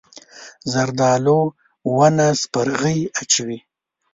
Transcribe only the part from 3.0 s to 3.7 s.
اچوي.